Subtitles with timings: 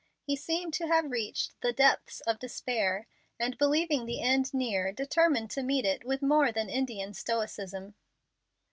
[0.25, 3.05] He seemed to have reached the depths of despair,
[3.39, 7.93] and, believing the end near, determined to meet it with more than Indian stoicism.